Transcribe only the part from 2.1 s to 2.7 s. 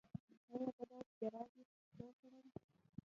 کړم؟